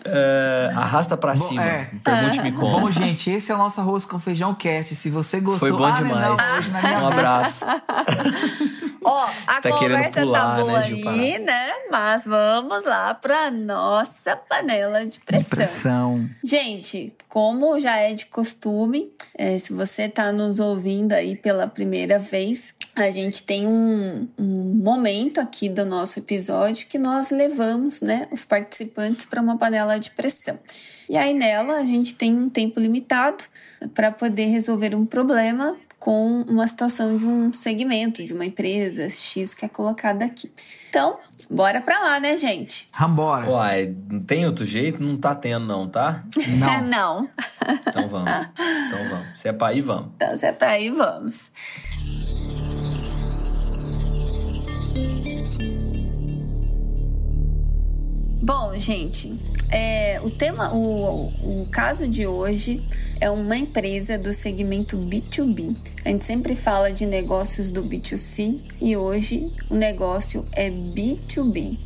[0.06, 1.64] É, arrasta para cima.
[1.64, 1.90] É.
[2.04, 2.80] Pergunte-me como.
[2.80, 4.96] Bom, gente, esse é o nosso arroz com feijão cast.
[4.96, 6.72] Se você gostou, foi bom ah, demais.
[6.72, 7.66] Não, um abraço.
[9.08, 11.72] Ó, a tá conversa pular, tá boa né, aí, né?
[11.90, 15.50] Mas vamos lá para nossa panela de pressão.
[15.50, 16.30] pressão.
[16.44, 22.20] Gente, como já é de costume, é, se você tá nos ouvindo aí pela primeira
[22.20, 28.28] vez, a gente tem um, um momento aqui do nosso episódio que nós levamos, né,
[28.30, 30.60] os participantes para uma panela de pressão.
[31.10, 33.44] E aí nela a gente tem um tempo limitado
[33.94, 39.54] para poder resolver um problema com uma situação de um segmento, de uma empresa X
[39.54, 40.52] que é colocada aqui.
[40.90, 41.18] Então,
[41.50, 42.88] bora pra lá, né, gente?
[42.98, 43.50] Vambora.
[43.50, 45.04] Uai, não tem outro jeito?
[45.04, 46.24] Não tá tendo, não, tá?
[46.58, 46.82] Não.
[46.88, 47.30] não.
[47.88, 48.32] Então vamos.
[48.88, 49.40] Então vamos.
[49.40, 50.12] Se é pra ir, vamos.
[50.16, 51.52] Então, se é pra ir, vamos.
[58.42, 59.38] Bom, gente,
[59.70, 61.28] é, o tema, o,
[61.62, 62.82] o caso de hoje
[63.20, 65.76] é uma empresa do segmento B2B.
[66.06, 71.78] A gente sempre fala de negócios do B2C e hoje o negócio é B2B.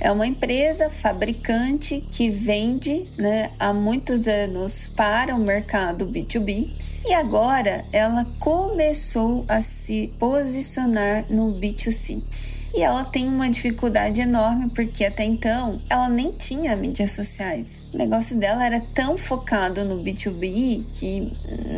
[0.00, 6.70] É uma empresa fabricante que vende né, há muitos anos para o mercado B2B
[7.04, 12.22] e agora ela começou a se posicionar no B2C.
[12.72, 17.86] E ela tem uma dificuldade enorme porque até então ela nem tinha mídias sociais.
[17.92, 21.32] O negócio dela era tão focado no B2B que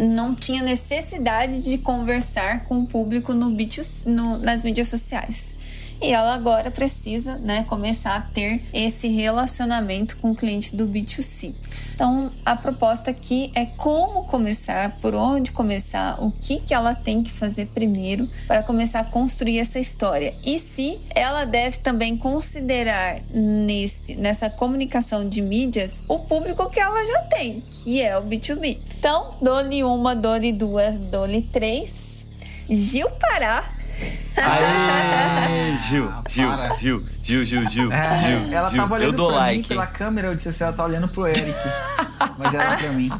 [0.08, 5.54] não tinha necessidade de conversar com o público no B2, no, nas mídias sociais
[6.02, 11.54] e ela agora precisa né, começar a ter esse relacionamento com o cliente do B2C.
[11.94, 17.22] Então, a proposta aqui é como começar, por onde começar, o que, que ela tem
[17.22, 20.34] que fazer primeiro para começar a construir essa história.
[20.44, 27.06] E se ela deve também considerar nesse, nessa comunicação de mídias o público que ela
[27.06, 28.78] já tem, que é o B2B.
[28.98, 32.26] Então, dou-lhe uma, dou-lhe duas, dou-lhe três.
[32.68, 33.81] Gil Pará
[34.36, 37.06] Aê, Gil, Gil, Gil.
[37.22, 38.52] Gil, Gil, Gil, É, Gil.
[38.52, 38.80] ela Gil.
[38.80, 39.58] tava olhando eu dou pra like.
[39.58, 41.54] mim pela câmera, eu disse assim, ela tá olhando pro Eric.
[42.38, 43.10] mas era pra mim.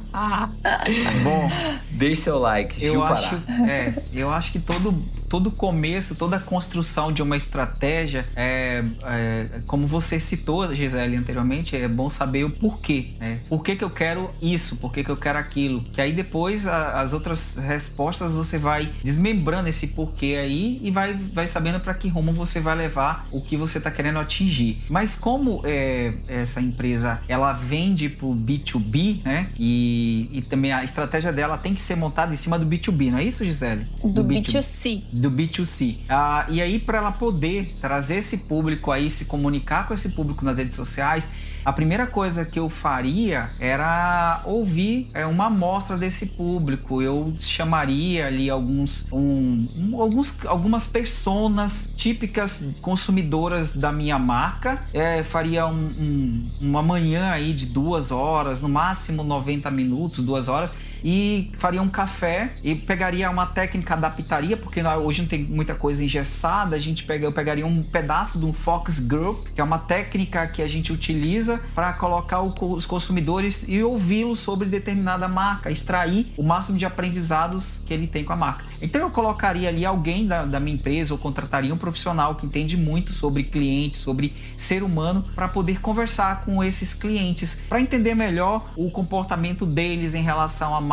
[1.23, 1.51] Bom,
[1.91, 3.15] Deixe seu like, Gil eu Pará.
[3.15, 3.35] acho,
[3.69, 9.87] é, eu acho que todo, todo começo, toda construção de uma estratégia, é, é, como
[9.87, 13.11] você citou, Gisele, anteriormente, é bom saber o porquê.
[13.21, 13.39] Né?
[13.49, 14.77] Por que, que eu quero isso?
[14.77, 15.83] Por que, que eu quero aquilo?
[15.85, 21.15] Que aí depois a- as outras respostas você vai desmembrando esse porquê aí e vai,
[21.15, 24.79] vai sabendo para que rumo você vai levar o que você está querendo atingir.
[24.89, 29.49] Mas como é, essa empresa ela vende pro B2B, né?
[29.59, 33.19] E, e também a estratégia dela tem que ser montada em cima do B2B, não
[33.19, 33.87] é isso, Gisele?
[34.03, 35.03] Do B2B B2C.
[35.13, 35.97] do B2C.
[36.09, 40.45] Ah, e aí, para ela poder trazer esse público aí, se comunicar com esse público
[40.45, 41.31] nas redes sociais,
[41.65, 47.01] a primeira coisa que eu faria era ouvir é, uma amostra desse público.
[47.01, 54.83] Eu chamaria ali alguns, um, um- alguns algumas personas típicas consumidoras da minha marca.
[54.93, 60.49] É, faria um- um- uma manhã aí de duas horas, no máximo 90 minutos, duas
[60.49, 65.75] horas e faria um café e pegaria uma técnica adaptaria, porque hoje não tem muita
[65.75, 69.65] coisa engessada, a gente pega, eu pegaria um pedaço de um focus group, que é
[69.65, 75.27] uma técnica que a gente utiliza para colocar o os consumidores e ouvi-los sobre determinada
[75.29, 78.65] marca, extrair o máximo de aprendizados que ele tem com a marca.
[78.81, 82.77] Então eu colocaria ali alguém da, da minha empresa ou contrataria um profissional que entende
[82.77, 88.73] muito sobre clientes, sobre ser humano, para poder conversar com esses clientes, para entender melhor
[88.77, 90.92] o comportamento deles em relação à marca,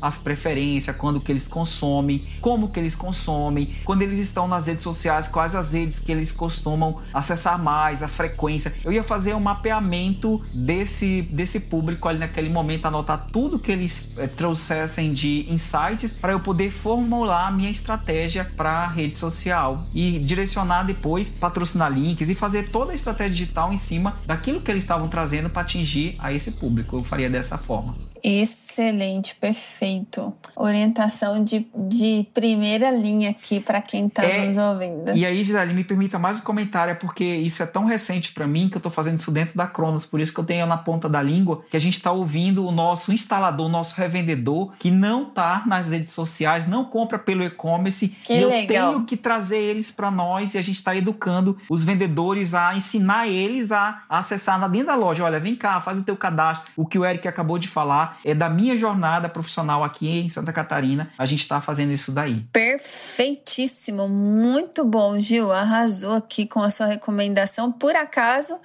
[0.00, 4.82] as preferências, quando que eles consomem, como que eles consomem, quando eles estão nas redes
[4.82, 8.74] sociais, quais as redes que eles costumam acessar mais, a frequência.
[8.84, 14.12] Eu ia fazer um mapeamento desse, desse público ali naquele momento, anotar tudo que eles
[14.16, 19.86] eh, trouxessem de insights para eu poder formular a minha estratégia para a rede social
[19.94, 24.70] e direcionar depois, patrocinar links e fazer toda a estratégia digital em cima daquilo que
[24.70, 26.96] eles estavam trazendo para atingir a esse público.
[26.96, 27.94] Eu faria dessa forma.
[28.22, 30.32] Excelente, perfeito.
[30.56, 35.16] Orientação de, de primeira linha aqui para quem tá É, nos ouvindo.
[35.16, 38.46] E aí, Gisele, me permita mais um comentário, é porque isso é tão recente para
[38.46, 40.76] mim que eu tô fazendo isso dentro da Cronos, por isso que eu tenho na
[40.76, 44.90] ponta da língua que a gente tá ouvindo o nosso instalador, o nosso revendedor, que
[44.90, 48.08] não tá nas redes sociais, não compra pelo e-commerce.
[48.24, 48.92] Que e eu legal.
[48.92, 53.28] tenho que trazer eles para nós e a gente tá educando os vendedores a ensinar
[53.28, 55.24] eles a, a acessar na dentro da loja.
[55.24, 56.70] Olha, vem cá, faz o teu cadastro.
[56.76, 60.52] O que o Eric acabou de falar é da minha jornada profissional aqui em Santa
[60.52, 61.10] Catarina.
[61.18, 62.46] A gente tá fazendo isso daí.
[62.52, 65.52] Perfeitíssimo, muito bom, Gil.
[65.52, 67.72] Arrasou aqui com a sua recomendação.
[67.72, 68.58] Por acaso,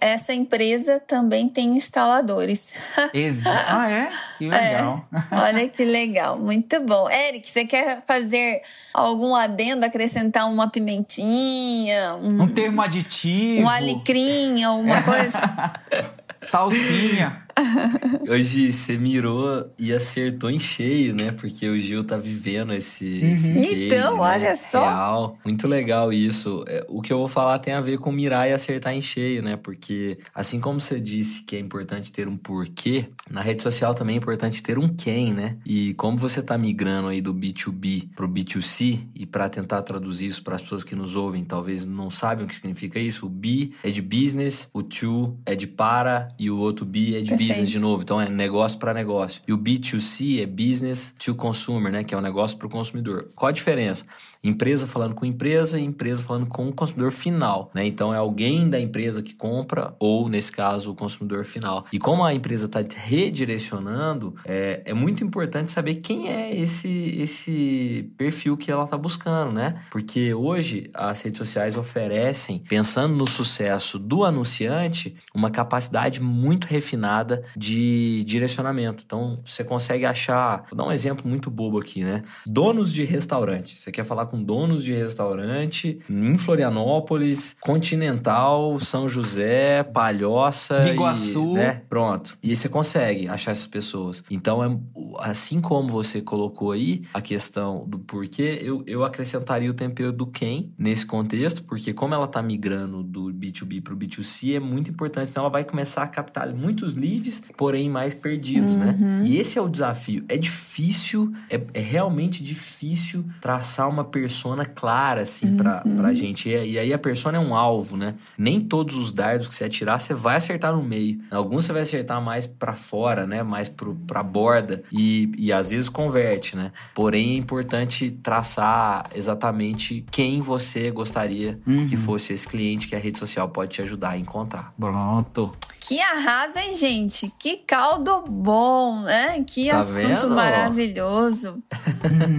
[0.00, 2.72] essa empresa também tem instaladores.
[3.12, 4.10] Exa ah, é?
[4.38, 5.04] Que legal.
[5.32, 7.10] Olha que legal, muito bom.
[7.10, 8.62] Eric, você quer fazer
[8.94, 13.62] algum adendo, acrescentar uma pimentinha, um, Um termo aditivo.
[13.62, 15.72] um alecrim, alguma coisa?
[16.42, 17.45] Salsinha.
[18.28, 21.32] Hoje você mirou e acertou em cheio, né?
[21.32, 23.62] Porque o Gil tá vivendo esse, esse Uhum.
[23.62, 24.20] case, Então, né?
[24.20, 24.80] olha só.
[24.80, 25.38] Real.
[25.44, 26.64] Muito legal isso.
[26.68, 29.42] É, O que eu vou falar tem a ver com mirar e acertar em cheio,
[29.42, 29.56] né?
[29.56, 34.16] Porque assim como você disse que é importante ter um porquê, na rede social também
[34.16, 35.56] é importante ter um quem, né?
[35.64, 40.42] E como você tá migrando aí do B2B pro B2C e para tentar traduzir isso
[40.42, 43.26] para as pessoas que nos ouvem, talvez não sabem o que significa isso.
[43.26, 47.20] O B é de business, o to é de para e o outro B é
[47.22, 47.45] de Perfeito.
[47.48, 48.02] Business de novo.
[48.02, 49.42] Então é negócio para negócio.
[49.46, 52.04] E o B2C é business to consumer, né?
[52.04, 53.28] Que é um negócio para o consumidor.
[53.34, 54.04] Qual a diferença?
[54.48, 57.84] Empresa falando com empresa e empresa falando com o consumidor final, né?
[57.84, 61.84] Então é alguém da empresa que compra ou, nesse caso, o consumidor final.
[61.92, 68.10] E como a empresa está redirecionando, é, é muito importante saber quem é esse, esse
[68.16, 69.82] perfil que ela está buscando, né?
[69.90, 77.44] Porque hoje as redes sociais oferecem, pensando no sucesso do anunciante, uma capacidade muito refinada
[77.56, 79.02] de direcionamento.
[79.04, 82.22] Então você consegue achar, vou dar um exemplo muito bobo aqui, né?
[82.46, 83.76] Donos de restaurante.
[83.76, 91.52] Você quer falar com donos de restaurante em Florianópolis, Continental, São José, Palhoça, Biguaçu.
[91.52, 91.82] e, né?
[91.88, 92.38] Pronto.
[92.42, 94.22] E aí você consegue achar essas pessoas.
[94.30, 94.78] Então, é,
[95.18, 100.26] assim como você colocou aí a questão do porquê, eu, eu acrescentaria o tempero do
[100.26, 104.90] quem nesse contexto, porque como ela tá migrando do B2B para o B2C, é muito
[104.90, 105.30] importante.
[105.30, 108.96] Então, ela vai começar a captar muitos leads porém mais perdidos, né?
[108.98, 109.24] Uhum.
[109.24, 110.24] E esse é o desafio.
[110.28, 115.96] É difícil, é, é realmente difícil traçar uma persona clara, assim, pra, Uhum.
[115.96, 116.48] pra gente.
[116.48, 118.14] E, e aí a persona é um alvo, né?
[118.38, 121.20] Nem todos os dardos que você atirar, você vai acertar no meio.
[121.30, 123.42] Alguns você vai acertar mais pra fora, né?
[123.42, 124.82] Mais pro, pra borda.
[124.92, 126.72] E, e às vezes converte, né?
[126.94, 131.86] Porém, é importante traçar exatamente quem você gostaria Uhum.
[131.86, 134.72] que fosse esse cliente que a rede social pode te ajudar a encontrar.
[134.78, 135.52] Pronto.
[135.78, 137.32] Que arrasa, hein, gente?
[137.38, 139.44] Que caldo bom, né?
[139.46, 140.30] Que Tá assunto vendo?
[140.30, 141.62] maravilhoso.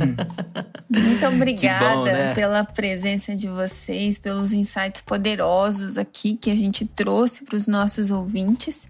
[0.89, 2.33] Muito obrigada bom, né?
[2.33, 8.09] pela presença de vocês, pelos insights poderosos aqui que a gente trouxe para os nossos
[8.09, 8.87] ouvintes.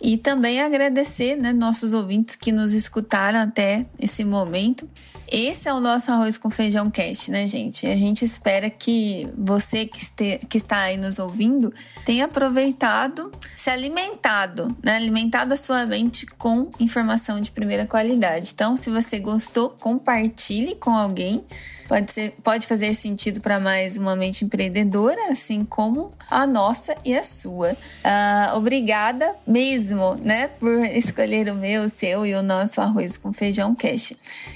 [0.00, 4.88] E também agradecer, né, nossos ouvintes que nos escutaram até esse momento.
[5.30, 7.86] Esse é o nosso Arroz com Feijão Cast, né, gente?
[7.86, 11.72] A gente espera que você que, este, que está aí nos ouvindo
[12.04, 14.96] tenha aproveitado, se alimentado, né?
[14.96, 18.52] Alimentado a sua mente com informação de primeira qualidade.
[18.54, 21.44] Então, se você gostou, compartilhe com alguém.
[21.90, 27.18] Pode, ser, pode fazer sentido para mais uma mente empreendedora, assim como a nossa e
[27.18, 27.76] a sua.
[28.04, 33.32] Ah, obrigada mesmo, né, por escolher o meu, o seu e o nosso arroz com
[33.32, 34.12] feijão cash.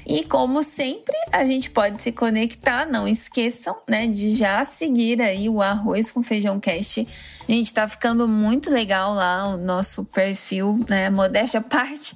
[0.07, 2.87] E como sempre, a gente pode se conectar.
[2.87, 7.05] Não esqueçam, né, de já seguir aí o arroz com feijão cash.
[7.49, 11.11] Gente, tá ficando muito legal lá o nosso perfil, né?
[11.11, 12.15] Modéstia à parte,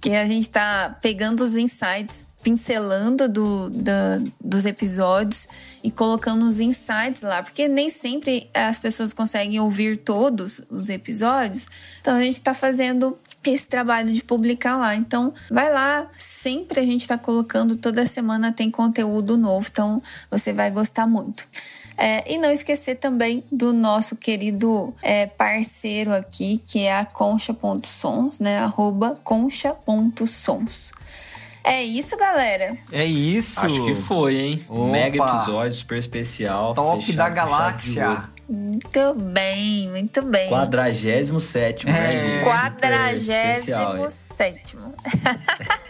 [0.00, 5.48] que a gente tá pegando os insights, pincelando do, da- dos episódios
[5.82, 11.66] e colocando os insights lá, porque nem sempre as pessoas conseguem ouvir todos os episódios.
[12.00, 14.94] Então a gente tá fazendo esse trabalho de publicar lá.
[14.94, 20.00] Então vai lá, sempre a gente tá colocando, toda semana tem conteúdo novo, então
[20.30, 21.44] você vai gostar muito.
[21.96, 28.40] É, e não esquecer também do nosso querido é, parceiro aqui, que é a concha.sons,
[28.40, 28.58] né?
[28.58, 30.92] Arroba concha.sons.
[31.64, 32.76] É isso, galera.
[32.90, 33.60] É isso.
[33.60, 34.64] Acho que foi, hein?
[34.68, 34.90] Opa.
[34.90, 36.74] Mega episódio, super especial.
[36.74, 38.24] Top fechado da galáxia.
[38.54, 40.50] Muito bem, muito bem.
[40.50, 42.10] 47 né, É.
[42.10, 42.44] gente?
[42.44, 44.02] Super especial, hein?
[44.28, 44.76] 47.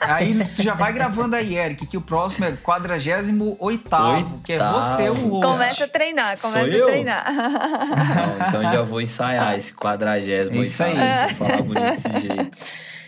[0.00, 5.10] Aí tu já vai gravando aí, Eric, que o próximo é 48, que é você
[5.10, 5.46] o host.
[5.46, 6.84] Começa a treinar, Sou começa eu?
[6.86, 7.32] a treinar.
[7.32, 10.94] Não, então já vou ensaiar esse 48 Isso aí.
[10.94, 12.58] pra falar bonito desse jeito.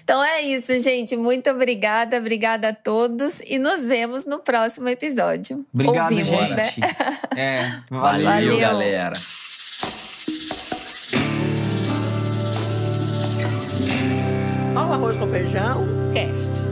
[0.04, 1.16] Então é isso, gente.
[1.16, 5.64] Muito obrigada, obrigada a todos e nos vemos no próximo episódio.
[5.72, 6.80] Obrigado, Ouvimos, gente.
[6.80, 6.94] né?
[7.36, 8.60] É, Valeu, valeu.
[8.60, 9.12] Galera.
[14.76, 16.63] Ó o arroz com feijão, cast.